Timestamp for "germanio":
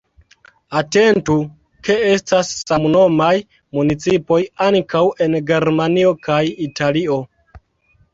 5.53-6.15